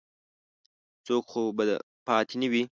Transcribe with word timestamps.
څوک 1.05 1.23
خو 1.31 1.41
به 1.57 1.63
پاتې 2.07 2.35
نه 2.41 2.47
وي. 2.51 2.61